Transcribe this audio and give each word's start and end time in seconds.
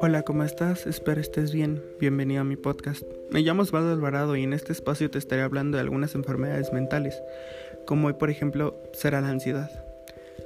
Hola, 0.00 0.22
¿cómo 0.24 0.44
estás? 0.44 0.86
Espero 0.86 1.20
estés 1.20 1.52
bien. 1.52 1.82
Bienvenido 1.98 2.42
a 2.42 2.44
mi 2.44 2.56
podcast. 2.56 3.02
Me 3.30 3.40
llamo 3.40 3.62
Osvaldo 3.62 3.92
Alvarado 3.92 4.36
y 4.36 4.44
en 4.44 4.52
este 4.52 4.72
espacio 4.72 5.10
te 5.10 5.18
estaré 5.18 5.42
hablando 5.42 5.76
de 5.76 5.82
algunas 5.82 6.14
enfermedades 6.14 6.72
mentales, 6.72 7.20
como 7.86 8.08
hoy 8.08 8.14
por 8.14 8.30
ejemplo 8.30 8.80
será 8.92 9.20
la 9.20 9.30
ansiedad. 9.30 9.70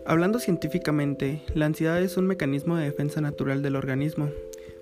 Hablando 0.06 0.38
científicamente, 0.38 1.42
la 1.54 1.66
ansiedad 1.66 2.02
es 2.02 2.16
un 2.16 2.26
mecanismo 2.26 2.76
de 2.76 2.84
defensa 2.84 3.20
natural 3.20 3.62
del 3.62 3.76
organismo 3.76 4.30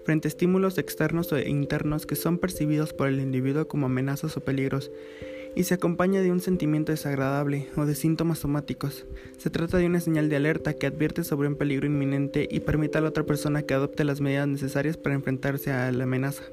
frente 0.04 0.28
a 0.28 0.30
estímulos 0.30 0.78
externos 0.78 1.32
e 1.32 1.48
internos 1.48 2.06
que 2.06 2.16
son 2.16 2.38
percibidos 2.38 2.92
por 2.92 3.08
el 3.08 3.20
individuo 3.20 3.68
como 3.68 3.86
amenazas 3.86 4.36
o 4.36 4.40
peligros 4.40 4.90
y 5.56 5.64
se 5.64 5.74
acompaña 5.74 6.20
de 6.20 6.30
un 6.30 6.40
sentimiento 6.40 6.92
desagradable 6.92 7.68
o 7.76 7.86
de 7.86 7.94
síntomas 7.94 8.38
somáticos. 8.40 9.06
Se 9.38 9.50
trata 9.50 9.78
de 9.78 9.86
una 9.86 10.00
señal 10.00 10.28
de 10.28 10.36
alerta 10.36 10.74
que 10.74 10.86
advierte 10.86 11.24
sobre 11.24 11.48
un 11.48 11.56
peligro 11.56 11.86
inminente 11.86 12.48
y 12.50 12.60
permite 12.60 12.98
a 12.98 13.00
la 13.00 13.08
otra 13.08 13.24
persona 13.24 13.62
que 13.62 13.74
adopte 13.74 14.04
las 14.04 14.20
medidas 14.20 14.48
necesarias 14.48 14.96
para 14.96 15.14
enfrentarse 15.14 15.72
a 15.72 15.90
la 15.92 16.04
amenaza. 16.04 16.44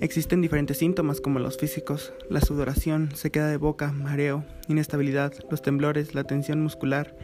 Existen 0.00 0.40
diferentes 0.40 0.78
síntomas 0.78 1.20
como 1.20 1.40
los 1.40 1.58
físicos, 1.58 2.12
la 2.30 2.40
sudoración, 2.40 3.10
sequedad 3.14 3.50
de 3.50 3.56
boca, 3.56 3.92
mareo, 3.92 4.44
inestabilidad, 4.68 5.32
los 5.50 5.62
temblores, 5.62 6.14
la 6.14 6.24
tensión 6.24 6.62
muscular, 6.62 7.16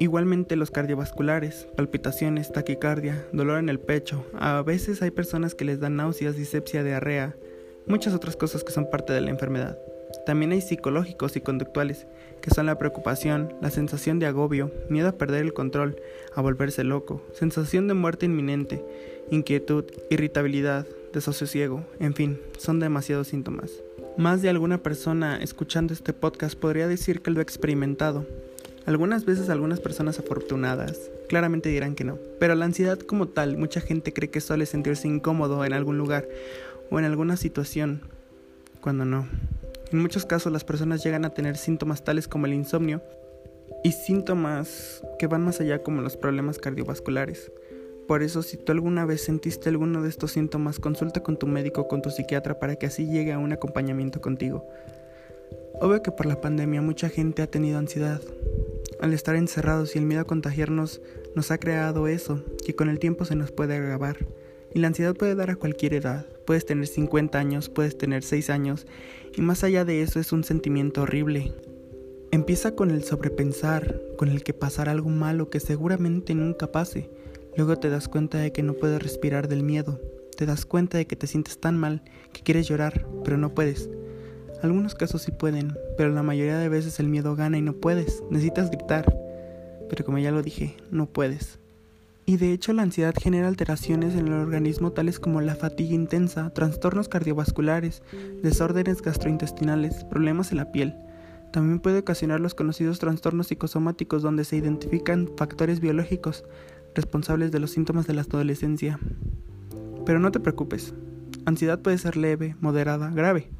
Igualmente 0.00 0.56
los 0.56 0.72
cardiovasculares, 0.72 1.68
palpitaciones, 1.76 2.50
taquicardia, 2.50 3.24
dolor 3.32 3.58
en 3.60 3.68
el 3.68 3.78
pecho. 3.78 4.26
A 4.34 4.60
veces 4.62 5.02
hay 5.02 5.12
personas 5.12 5.54
que 5.54 5.64
les 5.64 5.78
dan 5.78 5.96
náuseas, 5.96 6.36
disepsia, 6.36 6.82
diarrea, 6.82 7.36
muchas 7.86 8.12
otras 8.12 8.36
cosas 8.36 8.64
que 8.64 8.72
son 8.72 8.90
parte 8.90 9.12
de 9.12 9.20
la 9.20 9.30
enfermedad. 9.30 9.78
También 10.26 10.52
hay 10.52 10.60
psicológicos 10.60 11.36
y 11.36 11.40
conductuales, 11.40 12.06
que 12.40 12.50
son 12.50 12.66
la 12.66 12.78
preocupación, 12.78 13.54
la 13.60 13.70
sensación 13.70 14.18
de 14.18 14.26
agobio, 14.26 14.70
miedo 14.88 15.08
a 15.08 15.18
perder 15.18 15.42
el 15.42 15.54
control, 15.54 15.96
a 16.34 16.40
volverse 16.40 16.84
loco, 16.84 17.22
sensación 17.32 17.88
de 17.88 17.94
muerte 17.94 18.26
inminente, 18.26 18.84
inquietud, 19.30 19.84
irritabilidad, 20.10 20.86
desasosiego, 21.12 21.84
en 22.00 22.14
fin, 22.14 22.40
son 22.58 22.80
demasiados 22.80 23.28
síntomas. 23.28 23.70
Más 24.16 24.42
de 24.42 24.48
alguna 24.48 24.78
persona 24.78 25.38
escuchando 25.42 25.92
este 25.92 26.12
podcast 26.12 26.58
podría 26.58 26.86
decir 26.86 27.20
que 27.20 27.30
lo 27.30 27.40
ha 27.40 27.42
experimentado. 27.42 28.26
Algunas 28.86 29.24
veces 29.24 29.48
algunas 29.48 29.80
personas 29.80 30.18
afortunadas 30.18 31.10
claramente 31.28 31.70
dirán 31.70 31.94
que 31.94 32.04
no, 32.04 32.18
pero 32.38 32.54
la 32.54 32.66
ansiedad 32.66 32.98
como 32.98 33.28
tal, 33.28 33.56
mucha 33.56 33.80
gente 33.80 34.12
cree 34.12 34.30
que 34.30 34.40
suele 34.40 34.66
sentirse 34.66 35.08
incómodo 35.08 35.64
en 35.64 35.72
algún 35.72 35.96
lugar 35.96 36.28
o 36.90 36.98
en 36.98 37.06
alguna 37.06 37.36
situación, 37.36 38.02
cuando 38.80 39.04
no. 39.04 39.26
En 39.94 40.00
muchos 40.00 40.26
casos 40.26 40.52
las 40.52 40.64
personas 40.64 41.04
llegan 41.04 41.24
a 41.24 41.30
tener 41.30 41.56
síntomas 41.56 42.02
tales 42.02 42.26
como 42.26 42.46
el 42.46 42.52
insomnio 42.52 43.00
y 43.84 43.92
síntomas 43.92 45.04
que 45.20 45.28
van 45.28 45.44
más 45.44 45.60
allá 45.60 45.84
como 45.84 46.02
los 46.02 46.16
problemas 46.16 46.58
cardiovasculares. 46.58 47.52
Por 48.08 48.24
eso 48.24 48.42
si 48.42 48.56
tú 48.56 48.72
alguna 48.72 49.06
vez 49.06 49.22
sentiste 49.22 49.68
alguno 49.68 50.02
de 50.02 50.08
estos 50.08 50.32
síntomas, 50.32 50.80
consulta 50.80 51.22
con 51.22 51.38
tu 51.38 51.46
médico 51.46 51.82
o 51.82 51.86
con 51.86 52.02
tu 52.02 52.10
psiquiatra 52.10 52.58
para 52.58 52.74
que 52.74 52.86
así 52.86 53.06
llegue 53.06 53.32
a 53.32 53.38
un 53.38 53.52
acompañamiento 53.52 54.20
contigo. 54.20 54.66
Obvio 55.80 56.02
que 56.02 56.10
por 56.10 56.26
la 56.26 56.40
pandemia 56.40 56.82
mucha 56.82 57.08
gente 57.08 57.42
ha 57.42 57.46
tenido 57.46 57.78
ansiedad. 57.78 58.20
Al 59.00 59.12
estar 59.12 59.36
encerrados 59.36 59.94
y 59.94 60.00
el 60.00 60.06
miedo 60.06 60.22
a 60.22 60.26
contagiarnos 60.26 61.02
nos 61.36 61.52
ha 61.52 61.58
creado 61.58 62.08
eso, 62.08 62.42
que 62.66 62.74
con 62.74 62.88
el 62.88 62.98
tiempo 62.98 63.26
se 63.26 63.36
nos 63.36 63.52
puede 63.52 63.76
agravar. 63.76 64.16
Y 64.74 64.80
la 64.80 64.88
ansiedad 64.88 65.14
puede 65.14 65.36
dar 65.36 65.50
a 65.50 65.56
cualquier 65.56 65.94
edad. 65.94 66.26
Puedes 66.46 66.66
tener 66.66 66.86
50 66.86 67.38
años, 67.38 67.68
puedes 67.68 67.96
tener 67.96 68.22
6 68.22 68.50
años, 68.50 68.86
y 69.34 69.40
más 69.40 69.64
allá 69.64 69.84
de 69.84 70.02
eso 70.02 70.20
es 70.20 70.32
un 70.32 70.44
sentimiento 70.44 71.02
horrible. 71.02 71.52
Empieza 72.30 72.74
con 72.74 72.90
el 72.90 73.04
sobrepensar, 73.04 74.00
con 74.18 74.28
el 74.28 74.42
que 74.42 74.54
pasar 74.54 74.88
algo 74.88 75.08
malo 75.08 75.50
que 75.50 75.60
seguramente 75.60 76.34
nunca 76.34 76.72
pase. 76.72 77.08
Luego 77.56 77.76
te 77.76 77.88
das 77.88 78.08
cuenta 78.08 78.38
de 78.38 78.52
que 78.52 78.62
no 78.62 78.74
puedes 78.74 79.02
respirar 79.02 79.48
del 79.48 79.62
miedo. 79.62 80.00
Te 80.36 80.44
das 80.44 80.66
cuenta 80.66 80.98
de 80.98 81.06
que 81.06 81.14
te 81.14 81.28
sientes 81.28 81.60
tan 81.60 81.78
mal 81.78 82.02
que 82.32 82.42
quieres 82.42 82.66
llorar, 82.66 83.06
pero 83.22 83.38
no 83.38 83.54
puedes. 83.54 83.88
Algunos 84.62 84.94
casos 84.94 85.22
sí 85.22 85.30
pueden, 85.30 85.76
pero 85.96 86.10
la 86.10 86.22
mayoría 86.22 86.58
de 86.58 86.68
veces 86.68 86.98
el 86.98 87.08
miedo 87.08 87.36
gana 87.36 87.58
y 87.58 87.62
no 87.62 87.74
puedes. 87.74 88.22
Necesitas 88.30 88.70
gritar. 88.70 89.16
Pero 89.88 90.04
como 90.04 90.18
ya 90.18 90.32
lo 90.32 90.42
dije, 90.42 90.76
no 90.90 91.06
puedes. 91.06 91.60
Y 92.26 92.38
de 92.38 92.52
hecho 92.52 92.72
la 92.72 92.82
ansiedad 92.82 93.14
genera 93.20 93.48
alteraciones 93.48 94.14
en 94.14 94.28
el 94.28 94.34
organismo 94.34 94.92
tales 94.92 95.20
como 95.20 95.42
la 95.42 95.56
fatiga 95.56 95.94
intensa, 95.94 96.50
trastornos 96.50 97.08
cardiovasculares, 97.08 98.02
desórdenes 98.42 99.02
gastrointestinales, 99.02 100.04
problemas 100.04 100.50
en 100.50 100.58
la 100.58 100.72
piel. 100.72 100.94
También 101.52 101.80
puede 101.80 101.98
ocasionar 101.98 102.40
los 102.40 102.54
conocidos 102.54 102.98
trastornos 102.98 103.48
psicosomáticos 103.48 104.22
donde 104.22 104.44
se 104.44 104.56
identifican 104.56 105.30
factores 105.36 105.80
biológicos 105.80 106.44
responsables 106.94 107.52
de 107.52 107.60
los 107.60 107.72
síntomas 107.72 108.06
de 108.06 108.14
la 108.14 108.22
adolescencia. 108.22 108.98
Pero 110.06 110.18
no 110.18 110.32
te 110.32 110.40
preocupes, 110.40 110.94
ansiedad 111.44 111.80
puede 111.80 111.98
ser 111.98 112.16
leve, 112.16 112.56
moderada, 112.60 113.10
grave. 113.10 113.50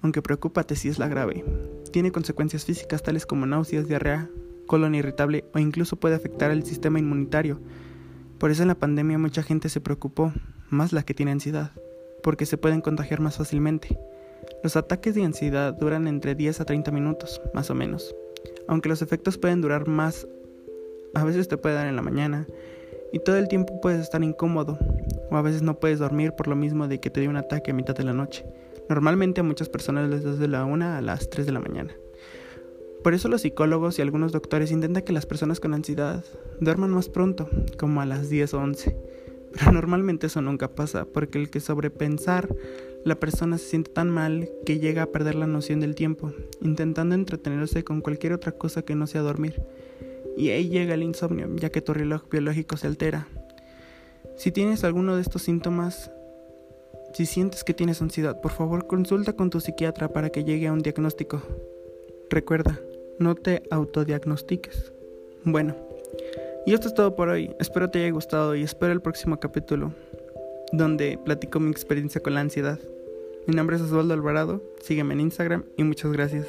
Aunque 0.00 0.22
preocúpate 0.22 0.76
si 0.76 0.88
es 0.88 0.98
la 0.98 1.08
grave. 1.08 1.44
Tiene 1.92 2.12
consecuencias 2.12 2.64
físicas 2.64 3.02
tales 3.02 3.26
como 3.26 3.46
náuseas, 3.46 3.88
diarrea, 3.88 4.30
colon 4.70 4.94
irritable 4.94 5.44
o 5.52 5.58
incluso 5.58 5.96
puede 5.96 6.14
afectar 6.14 6.52
al 6.52 6.62
sistema 6.62 7.00
inmunitario. 7.00 7.58
Por 8.38 8.52
eso 8.52 8.62
en 8.62 8.68
la 8.68 8.76
pandemia 8.76 9.18
mucha 9.18 9.42
gente 9.42 9.68
se 9.68 9.80
preocupó, 9.80 10.32
más 10.68 10.92
la 10.92 11.02
que 11.02 11.12
tiene 11.12 11.32
ansiedad, 11.32 11.72
porque 12.22 12.46
se 12.46 12.56
pueden 12.56 12.80
contagiar 12.80 13.18
más 13.18 13.36
fácilmente. 13.36 13.98
Los 14.62 14.76
ataques 14.76 15.16
de 15.16 15.24
ansiedad 15.24 15.74
duran 15.74 16.06
entre 16.06 16.36
10 16.36 16.60
a 16.60 16.64
30 16.66 16.92
minutos, 16.92 17.42
más 17.52 17.68
o 17.70 17.74
menos. 17.74 18.14
Aunque 18.68 18.88
los 18.88 19.02
efectos 19.02 19.38
pueden 19.38 19.60
durar 19.60 19.88
más, 19.88 20.28
a 21.14 21.24
veces 21.24 21.48
te 21.48 21.56
puede 21.56 21.74
dar 21.74 21.88
en 21.88 21.96
la 21.96 22.02
mañana 22.02 22.46
y 23.12 23.18
todo 23.18 23.38
el 23.38 23.48
tiempo 23.48 23.80
puedes 23.80 24.00
estar 24.00 24.22
incómodo 24.22 24.78
o 25.32 25.36
a 25.36 25.42
veces 25.42 25.62
no 25.62 25.80
puedes 25.80 25.98
dormir 25.98 26.34
por 26.36 26.46
lo 26.46 26.54
mismo 26.54 26.86
de 26.86 27.00
que 27.00 27.10
te 27.10 27.20
dio 27.20 27.28
un 27.28 27.36
ataque 27.36 27.72
a 27.72 27.74
mitad 27.74 27.96
de 27.96 28.04
la 28.04 28.12
noche. 28.12 28.46
Normalmente 28.88 29.40
a 29.40 29.44
muchas 29.44 29.68
personas 29.68 30.08
les 30.08 30.22
da 30.22 30.34
de 30.34 30.46
la 30.46 30.64
1 30.64 30.84
a 30.96 31.00
las 31.00 31.28
3 31.28 31.44
de 31.44 31.52
la 31.52 31.58
mañana. 31.58 31.92
Por 33.02 33.14
eso 33.14 33.28
los 33.28 33.42
psicólogos 33.42 33.98
y 33.98 34.02
algunos 34.02 34.32
doctores 34.32 34.70
intentan 34.70 35.02
que 35.02 35.12
las 35.12 35.26
personas 35.26 35.58
con 35.58 35.72
ansiedad 35.72 36.24
duerman 36.60 36.90
más 36.90 37.08
pronto, 37.08 37.48
como 37.78 38.00
a 38.00 38.06
las 38.06 38.28
10 38.28 38.54
o 38.54 38.58
11. 38.58 38.96
Pero 39.52 39.72
normalmente 39.72 40.26
eso 40.26 40.42
nunca 40.42 40.68
pasa, 40.68 41.06
porque 41.06 41.38
el 41.38 41.50
que 41.50 41.60
sobrepensar, 41.60 42.48
la 43.04 43.14
persona 43.14 43.56
se 43.56 43.64
siente 43.64 43.90
tan 43.90 44.10
mal 44.10 44.50
que 44.66 44.78
llega 44.78 45.02
a 45.02 45.06
perder 45.06 45.34
la 45.34 45.46
noción 45.46 45.80
del 45.80 45.94
tiempo, 45.94 46.32
intentando 46.60 47.14
entretenerse 47.14 47.84
con 47.84 48.02
cualquier 48.02 48.34
otra 48.34 48.52
cosa 48.52 48.82
que 48.82 48.94
no 48.94 49.06
sea 49.06 49.22
dormir. 49.22 49.62
Y 50.36 50.50
ahí 50.50 50.68
llega 50.68 50.94
el 50.94 51.02
insomnio, 51.02 51.48
ya 51.56 51.70
que 51.70 51.80
tu 51.80 51.94
reloj 51.94 52.28
biológico 52.30 52.76
se 52.76 52.86
altera. 52.86 53.26
Si 54.36 54.52
tienes 54.52 54.84
alguno 54.84 55.16
de 55.16 55.22
estos 55.22 55.42
síntomas, 55.42 56.10
si 57.14 57.26
sientes 57.26 57.64
que 57.64 57.74
tienes 57.74 58.00
ansiedad, 58.02 58.40
por 58.40 58.52
favor 58.52 58.86
consulta 58.86 59.32
con 59.32 59.50
tu 59.50 59.60
psiquiatra 59.60 60.12
para 60.12 60.30
que 60.30 60.44
llegue 60.44 60.66
a 60.66 60.72
un 60.72 60.80
diagnóstico. 60.80 61.42
Recuerda, 62.30 62.78
no 63.20 63.36
te 63.36 63.62
autodiagnostiques. 63.70 64.92
Bueno, 65.44 65.76
y 66.66 66.74
esto 66.74 66.88
es 66.88 66.94
todo 66.94 67.14
por 67.14 67.28
hoy. 67.28 67.54
Espero 67.60 67.90
te 67.90 68.00
haya 68.00 68.10
gustado 68.10 68.56
y 68.56 68.62
espero 68.62 68.92
el 68.92 69.00
próximo 69.00 69.38
capítulo 69.38 69.92
donde 70.72 71.18
platico 71.18 71.60
mi 71.60 71.70
experiencia 71.70 72.20
con 72.20 72.34
la 72.34 72.40
ansiedad. 72.40 72.78
Mi 73.46 73.54
nombre 73.54 73.76
es 73.76 73.82
Osvaldo 73.82 74.14
Alvarado, 74.14 74.62
sígueme 74.80 75.14
en 75.14 75.20
Instagram 75.20 75.64
y 75.76 75.84
muchas 75.84 76.12
gracias. 76.12 76.46